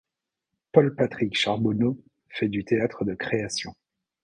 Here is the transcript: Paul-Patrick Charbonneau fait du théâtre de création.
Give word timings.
Paul-Patrick 0.73 1.37
Charbonneau 1.37 1.95
fait 2.29 2.49
du 2.49 2.63
théâtre 2.65 3.05
de 3.05 3.13
création. 3.13 3.75